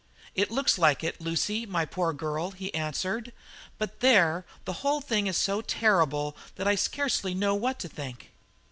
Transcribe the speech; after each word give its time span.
"It 0.33 0.49
looks 0.49 0.79
like 0.79 1.03
it, 1.03 1.21
Lucy, 1.21 1.67
my 1.67 1.85
poor 1.85 2.11
girl," 2.11 2.49
he 2.49 2.73
answered. 2.73 3.31
"But 3.77 3.99
there, 3.99 4.47
the 4.65 4.73
whole 4.81 4.99
thing 4.99 5.27
is 5.27 5.37
so 5.37 5.61
terrible 5.61 6.35
that 6.55 6.67
I 6.67 6.73
scarcely 6.73 7.35
know 7.35 7.53
what 7.53 7.77
to 7.81 7.87
think." 7.87 8.31